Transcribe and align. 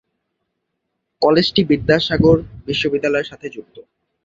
কলেজটি 1.21 1.61
বিদ্যাসাগর 1.69 2.37
বিশ্ববিদ্যালয়ের 2.67 3.29
সাথে 3.31 3.47
যুক্ত। 3.49 3.75